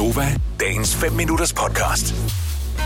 Gunova, 0.00 0.34
dagens 0.60 0.96
5 0.96 1.12
minutters 1.12 1.52
podcast. 1.52 2.14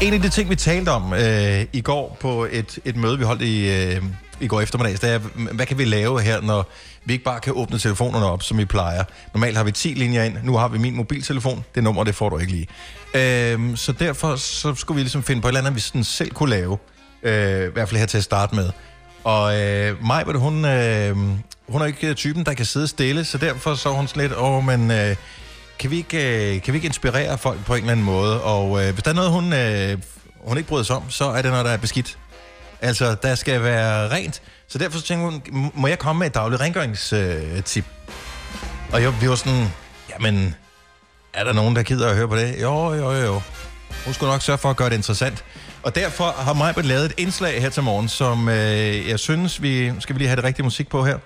En 0.02 0.14
af 0.14 0.22
de 0.22 0.28
ting, 0.28 0.50
vi 0.50 0.56
talte 0.56 0.88
om 0.88 1.12
øh, 1.12 1.64
i 1.72 1.80
går 1.80 2.16
på 2.20 2.46
et, 2.50 2.78
et 2.84 2.96
møde, 2.96 3.18
vi 3.18 3.24
holdt 3.24 3.42
i, 3.42 3.70
øh, 3.70 4.02
i 4.40 4.46
går 4.46 4.60
eftermiddags, 4.60 5.00
det 5.00 5.10
er, 5.10 5.18
hvad 5.52 5.66
kan 5.66 5.78
vi 5.78 5.84
lave 5.84 6.20
her, 6.20 6.40
når 6.40 6.70
vi 7.04 7.12
ikke 7.12 7.24
bare 7.24 7.40
kan 7.40 7.52
åbne 7.56 7.78
telefonerne 7.78 8.26
op, 8.26 8.42
som 8.42 8.58
vi 8.58 8.64
plejer. 8.64 9.04
Normalt 9.34 9.56
har 9.56 9.64
vi 9.64 9.72
10 9.72 9.88
linjer 9.88 10.24
ind, 10.24 10.36
nu 10.42 10.56
har 10.56 10.68
vi 10.68 10.78
min 10.78 10.96
mobiltelefon. 10.96 11.64
Det 11.74 11.84
nummer, 11.84 12.04
det 12.04 12.14
får 12.14 12.28
du 12.28 12.38
ikke 12.38 12.52
lige. 12.52 12.66
Øh, 13.14 13.76
så 13.76 13.92
derfor 13.92 14.36
så 14.36 14.74
skulle 14.74 14.96
vi 14.96 15.02
ligesom 15.02 15.22
finde 15.22 15.42
på 15.42 15.48
et 15.48 15.50
eller 15.50 15.60
andet, 15.60 15.74
vi 15.74 15.80
sådan 15.80 16.04
selv 16.04 16.30
kunne 16.30 16.50
lave. 16.50 16.78
Øh, 17.22 17.68
I 17.68 17.70
hvert 17.72 17.88
fald 17.88 17.98
her 17.98 18.06
til 18.06 18.18
at 18.18 18.24
starte 18.24 18.54
med. 18.54 18.70
Og 19.24 19.60
øh, 19.60 20.06
Maj, 20.06 20.24
hun, 20.24 20.64
øh, 20.64 21.16
hun 21.68 21.82
er 21.82 21.84
ikke 21.84 22.14
typen, 22.14 22.44
der 22.46 22.54
kan 22.54 22.66
sidde 22.66 22.88
stille, 22.88 23.24
så 23.24 23.38
derfor 23.38 23.74
så 23.74 23.88
hun 23.88 24.08
sådan 24.08 24.22
lidt, 24.22 24.32
åh, 24.32 24.56
oh, 24.56 24.64
men... 24.64 24.90
Øh, 24.90 25.16
kan 25.78 25.90
vi, 25.90 25.96
ikke, 25.96 26.54
øh, 26.54 26.62
kan 26.62 26.72
vi 26.72 26.76
ikke 26.76 26.86
inspirere 26.86 27.38
folk 27.38 27.64
på 27.64 27.74
en 27.74 27.80
eller 27.80 27.92
anden 27.92 28.06
måde? 28.06 28.42
Og 28.42 28.84
øh, 28.84 28.92
hvis 28.92 29.02
der 29.02 29.10
er 29.10 29.14
noget, 29.14 29.30
hun, 29.30 29.52
øh, 29.52 29.98
hun 30.40 30.56
ikke 30.56 30.68
bryder 30.68 30.84
sig 30.84 30.96
om, 30.96 31.10
så 31.10 31.24
er 31.24 31.42
det 31.42 31.50
noget, 31.50 31.66
der 31.66 31.72
er 31.72 31.76
beskidt. 31.76 32.18
Altså, 32.80 33.16
der 33.22 33.34
skal 33.34 33.62
være 33.62 34.10
rent. 34.10 34.42
Så 34.68 34.78
derfor 34.78 34.98
så 34.98 35.04
tænkte 35.04 35.24
hun, 35.24 35.70
må 35.74 35.86
jeg 35.86 35.98
komme 35.98 36.18
med 36.18 36.26
et 36.26 36.34
dagligt 36.34 36.60
rengøringstip? 36.60 37.84
Og 38.92 39.02
jeg, 39.02 39.20
vi 39.20 39.28
var 39.28 39.34
sådan, 39.34 39.68
jamen, 40.10 40.54
er 41.34 41.44
der 41.44 41.52
nogen, 41.52 41.76
der 41.76 41.82
gider 41.82 42.08
at 42.08 42.16
høre 42.16 42.28
på 42.28 42.36
det? 42.36 42.62
Jo, 42.62 42.94
jo, 42.94 43.12
jo. 43.12 43.40
Hun 44.04 44.14
skulle 44.14 44.32
nok 44.32 44.42
sørge 44.42 44.58
for 44.58 44.70
at 44.70 44.76
gøre 44.76 44.90
det 44.90 44.96
interessant. 44.96 45.44
Og 45.82 45.94
derfor 45.94 46.30
har 46.30 46.52
mig 46.52 46.84
lavet 46.84 47.04
et 47.04 47.12
indslag 47.16 47.60
her 47.60 47.70
til 47.70 47.82
morgen, 47.82 48.08
som 48.08 48.48
øh, 48.48 49.08
jeg 49.08 49.18
synes, 49.18 49.62
vi... 49.62 49.92
Skal 50.00 50.14
vi 50.14 50.18
lige 50.18 50.28
have 50.28 50.36
det 50.36 50.44
rigtige 50.44 50.64
musik 50.64 50.88
på 50.88 51.04
her? 51.04 51.18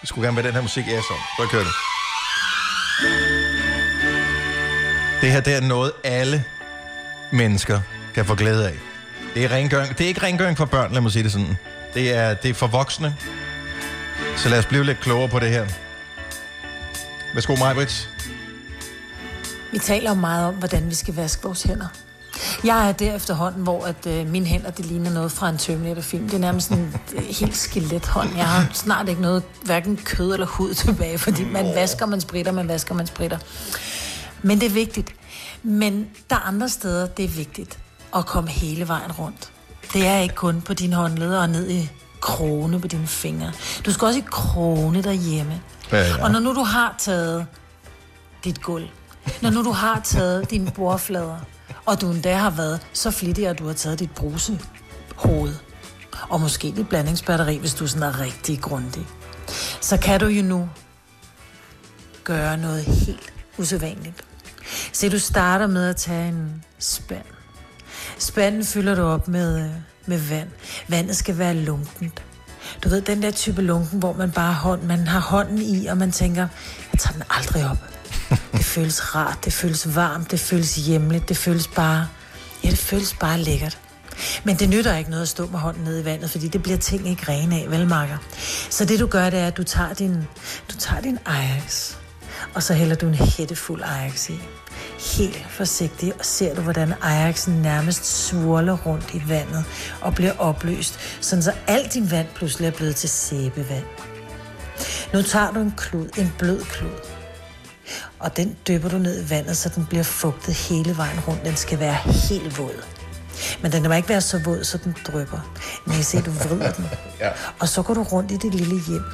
Vi 0.00 0.06
skulle 0.06 0.26
gerne 0.26 0.36
være 0.36 0.46
den 0.46 0.54
her 0.54 0.62
musik. 0.62 0.84
Ja, 0.86 1.00
så. 1.00 1.14
Så 1.38 1.48
kører 1.50 1.64
det. 1.64 1.97
Det 5.20 5.32
her, 5.32 5.40
det 5.40 5.56
er 5.56 5.60
noget, 5.60 5.92
alle 6.04 6.44
mennesker 7.32 7.80
kan 8.14 8.24
få 8.24 8.34
glæde 8.34 8.68
af. 8.68 8.74
Det 9.34 9.44
er, 9.44 9.52
rengøring. 9.52 9.98
det 9.98 10.04
er 10.04 10.08
ikke 10.08 10.22
rengøring 10.22 10.56
for 10.56 10.64
børn, 10.64 10.92
lad 10.92 11.00
mig 11.00 11.12
sige 11.12 11.22
det 11.22 11.32
sådan. 11.32 11.56
Det 11.94 12.14
er, 12.14 12.34
det 12.34 12.50
er 12.50 12.54
for 12.54 12.66
voksne. 12.66 13.16
Så 14.36 14.48
lad 14.48 14.58
os 14.58 14.66
blive 14.66 14.84
lidt 14.84 15.00
klogere 15.00 15.28
på 15.28 15.38
det 15.38 15.50
her. 15.50 15.66
Værsgo, 17.34 17.56
Majbrits. 17.56 18.08
Vi 19.72 19.78
taler 19.78 20.10
jo 20.10 20.14
meget 20.14 20.46
om, 20.46 20.54
hvordan 20.54 20.90
vi 20.90 20.94
skal 20.94 21.14
vaske 21.14 21.42
vores 21.42 21.62
hænder. 21.62 21.86
Jeg 22.64 22.88
er 22.88 22.92
der 22.92 23.14
efterhånden, 23.14 23.62
hvor 23.62 23.84
at, 23.84 24.06
øh, 24.06 24.26
mine 24.26 24.46
hænder 24.46 24.70
det 24.70 24.86
ligner 24.86 25.10
noget 25.10 25.32
fra 25.32 25.48
en 25.48 25.58
Terminator-film. 25.58 26.24
Det 26.24 26.34
er 26.34 26.38
nærmest 26.38 26.68
sådan 26.68 26.82
en 26.84 26.94
øh, 27.14 27.24
helt 27.24 27.56
skelethånd. 27.56 28.36
Jeg 28.36 28.46
har 28.46 28.70
snart 28.72 29.08
ikke 29.08 29.20
noget, 29.20 29.42
hverken 29.64 29.96
kød 29.96 30.32
eller 30.32 30.46
hud 30.46 30.74
tilbage, 30.74 31.18
fordi 31.18 31.44
man 31.44 31.74
vasker, 31.74 32.06
man 32.06 32.20
spritter, 32.20 32.52
man 32.52 32.68
vasker, 32.68 32.94
man 32.94 33.06
spritter. 33.06 33.38
Men 34.42 34.60
det 34.60 34.66
er 34.66 34.70
vigtigt. 34.70 35.14
Men 35.62 36.08
der 36.30 36.36
er 36.36 36.40
andre 36.40 36.68
steder, 36.68 37.06
det 37.06 37.24
er 37.24 37.28
vigtigt 37.28 37.78
at 38.16 38.26
komme 38.26 38.50
hele 38.50 38.88
vejen 38.88 39.12
rundt. 39.12 39.52
Det 39.92 40.06
er 40.06 40.18
ikke 40.18 40.34
kun 40.34 40.60
på 40.60 40.74
dine 40.74 40.96
håndleder 40.96 41.40
og 41.40 41.48
ned 41.48 41.70
i 41.70 41.90
krone 42.20 42.80
på 42.80 42.88
dine 42.88 43.06
fingre. 43.06 43.52
Du 43.86 43.92
skal 43.92 44.06
også 44.06 44.18
i 44.18 44.24
krone 44.30 45.02
derhjemme. 45.02 45.60
Ja, 45.92 45.98
ja. 45.98 46.24
Og 46.24 46.30
når 46.30 46.40
nu 46.40 46.54
du 46.54 46.62
har 46.62 46.94
taget 46.98 47.46
dit 48.44 48.62
gulv, 48.62 48.88
når 49.42 49.50
nu 49.50 49.64
du 49.64 49.70
har 49.70 50.00
taget 50.00 50.50
dine 50.50 50.70
bordflader, 50.70 51.38
og 51.86 52.00
du 52.00 52.10
endda 52.10 52.34
har 52.34 52.50
været 52.50 52.80
så 52.92 53.10
flittig, 53.10 53.46
at 53.46 53.58
du 53.58 53.66
har 53.66 53.72
taget 53.72 53.98
dit 53.98 54.10
brusehoved, 54.10 55.54
og 56.28 56.40
måske 56.40 56.72
dit 56.76 56.88
blandingsbatteri, 56.88 57.56
hvis 57.56 57.74
du 57.74 57.86
sådan 57.86 58.02
er 58.02 58.20
rigtig 58.20 58.60
grundig, 58.60 59.06
så 59.80 59.96
kan 59.96 60.20
du 60.20 60.26
jo 60.26 60.42
nu 60.42 60.68
gøre 62.24 62.56
noget 62.56 62.84
helt 62.84 63.32
usædvanligt. 63.58 64.24
Se, 64.92 65.08
du 65.08 65.18
starter 65.18 65.66
med 65.66 65.88
at 65.88 65.96
tage 65.96 66.28
en 66.28 66.64
spand. 66.78 67.24
Spanden 68.18 68.64
fylder 68.64 68.94
du 68.94 69.02
op 69.02 69.28
med, 69.28 69.64
øh, 69.64 69.70
med 70.06 70.18
vand. 70.18 70.48
Vandet 70.88 71.16
skal 71.16 71.38
være 71.38 71.54
lunkent. 71.54 72.22
Du 72.84 72.88
ved, 72.88 73.02
den 73.02 73.22
der 73.22 73.30
type 73.30 73.62
lunken, 73.62 73.98
hvor 73.98 74.12
man 74.12 74.30
bare 74.30 74.54
hånd, 74.54 74.82
man 74.82 75.06
har 75.06 75.20
hånden 75.20 75.58
i, 75.58 75.86
og 75.86 75.96
man 75.96 76.12
tænker, 76.12 76.48
jeg 76.92 77.00
tager 77.00 77.12
den 77.12 77.22
aldrig 77.30 77.70
op. 77.70 77.78
Det 78.52 78.64
føles 78.64 79.14
rart, 79.14 79.44
det 79.44 79.52
føles 79.52 79.94
varmt, 79.94 80.30
det 80.30 80.40
føles 80.40 80.76
hjemligt, 80.76 81.28
det 81.28 81.36
føles 81.36 81.68
bare, 81.68 82.08
ja, 82.64 82.70
det 82.70 82.78
føles 82.78 83.14
bare 83.20 83.38
lækkert. 83.38 83.78
Men 84.44 84.56
det 84.56 84.68
nytter 84.68 84.96
ikke 84.96 85.10
noget 85.10 85.22
at 85.22 85.28
stå 85.28 85.46
med 85.46 85.58
hånden 85.58 85.84
nede 85.84 86.00
i 86.00 86.04
vandet, 86.04 86.30
fordi 86.30 86.48
det 86.48 86.62
bliver 86.62 86.78
ting 86.78 87.08
ikke 87.08 87.28
rene 87.28 87.56
af, 87.56 87.70
vel, 87.70 87.88
Marker? 87.88 88.18
Så 88.70 88.84
det 88.84 89.00
du 89.00 89.06
gør, 89.06 89.30
det 89.30 89.38
er, 89.38 89.46
at 89.46 89.56
du 89.56 89.62
tager 89.62 89.94
din, 89.94 90.14
du 90.70 90.76
tager 90.78 91.02
din 91.02 91.18
Ajax, 91.26 91.94
og 92.54 92.62
så 92.62 92.74
hælder 92.74 92.96
du 92.96 93.06
en 93.06 93.14
hætte 93.14 93.56
fuld 93.56 93.82
Ajax 93.82 94.30
i. 94.30 94.40
Helt 95.16 95.46
forsigtigt, 95.50 96.12
og 96.18 96.24
ser 96.24 96.54
du, 96.54 96.60
hvordan 96.60 96.94
Ajaxen 97.02 97.54
nærmest 97.54 98.26
swirler 98.26 98.76
rundt 98.86 99.14
i 99.14 99.22
vandet 99.28 99.64
og 100.00 100.14
bliver 100.14 100.32
opløst, 100.38 100.98
sådan 101.20 101.42
så 101.42 101.52
alt 101.66 101.94
din 101.94 102.10
vand 102.10 102.26
pludselig 102.34 102.66
er 102.66 102.70
blevet 102.70 102.96
til 102.96 103.08
sæbevand. 103.08 103.84
Nu 105.12 105.22
tager 105.22 105.52
du 105.52 105.60
en 105.60 105.74
klud, 105.76 106.08
en 106.18 106.34
blød 106.38 106.64
klud, 106.64 106.98
og 108.18 108.36
den 108.36 108.56
dypper 108.68 108.88
du 108.88 108.98
ned 108.98 109.24
i 109.26 109.30
vandet, 109.30 109.56
så 109.56 109.68
den 109.68 109.86
bliver 109.86 110.02
fugtet 110.02 110.54
hele 110.54 110.96
vejen 110.96 111.20
rundt. 111.28 111.44
Den 111.44 111.56
skal 111.56 111.80
være 111.80 111.94
helt 111.94 112.58
våd. 112.58 112.84
Men 113.62 113.72
den 113.72 113.82
må 113.82 113.92
ikke 113.92 114.08
være 114.08 114.20
så 114.20 114.40
våd, 114.44 114.64
så 114.64 114.78
den 114.78 114.96
drypper. 115.06 115.54
Nej, 115.86 116.00
se, 116.00 116.22
du 116.22 116.30
vrider 116.30 116.72
den. 116.72 116.86
Ja. 117.20 117.30
Og 117.58 117.68
så 117.68 117.82
går 117.82 117.94
du 117.94 118.02
rundt 118.02 118.32
i 118.32 118.36
dit 118.36 118.54
lille 118.54 118.80
hjem. 118.88 119.04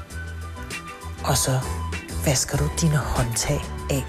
Og 1.25 1.39
så 1.39 1.61
vasker 2.24 2.56
du 2.56 2.70
dine 2.80 2.96
håndtag 2.96 3.60
af. 3.90 4.04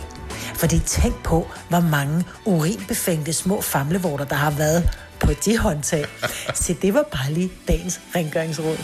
Fordi 0.55 0.79
tænk 0.79 1.23
på, 1.23 1.47
hvor 1.69 1.79
mange 1.79 2.23
urinbefængte 2.45 3.33
små 3.33 3.61
famlevorter, 3.61 4.25
der 4.25 4.35
har 4.35 4.51
været 4.51 4.89
på 5.19 5.33
de 5.45 5.57
håndtag. 5.57 6.05
Så 6.53 6.75
det 6.81 6.93
var 6.93 7.03
bare 7.11 7.33
lige 7.33 7.51
dagens 7.67 7.99
rengøringsråd. 8.15 8.77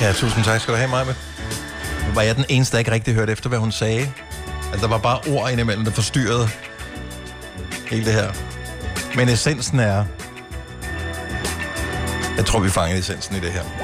Ja, 0.00 0.12
tusind 0.12 0.44
tak 0.44 0.60
skal 0.60 0.74
du 0.74 0.78
have, 0.78 0.90
Maja. 0.90 1.14
Var 2.14 2.22
jeg 2.22 2.36
den 2.36 2.44
eneste, 2.48 2.72
der 2.72 2.78
ikke 2.78 2.90
rigtig 2.90 3.14
hørte 3.14 3.32
efter, 3.32 3.48
hvad 3.48 3.58
hun 3.58 3.72
sagde? 3.72 4.12
Altså, 4.72 4.86
der 4.86 4.88
var 4.88 4.98
bare 4.98 5.20
ord 5.28 5.50
indimellem, 5.50 5.84
der 5.84 5.92
forstyrrede 5.92 6.48
hele 7.90 8.04
det 8.04 8.12
her. 8.12 8.32
Men 9.16 9.28
essensen 9.28 9.80
er... 9.80 10.04
Jeg 12.36 12.46
tror, 12.46 12.60
vi 12.60 12.70
fanger 12.70 12.98
essensen 12.98 13.36
i 13.36 13.40
det 13.40 13.52
her. 13.52 13.83